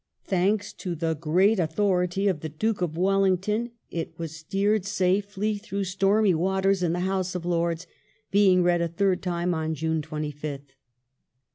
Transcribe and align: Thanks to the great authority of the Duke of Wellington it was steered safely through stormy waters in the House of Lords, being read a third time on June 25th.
Thanks 0.25 0.73
to 0.73 0.95
the 0.95 1.13
great 1.13 1.59
authority 1.59 2.27
of 2.27 2.39
the 2.39 2.49
Duke 2.49 2.81
of 2.81 2.97
Wellington 2.97 3.69
it 3.91 4.15
was 4.17 4.35
steered 4.35 4.83
safely 4.83 5.59
through 5.59 5.83
stormy 5.83 6.33
waters 6.33 6.81
in 6.81 6.93
the 6.93 7.01
House 7.01 7.35
of 7.35 7.45
Lords, 7.45 7.85
being 8.31 8.63
read 8.63 8.81
a 8.81 8.87
third 8.87 9.21
time 9.21 9.53
on 9.53 9.75
June 9.75 10.01
25th. 10.01 10.73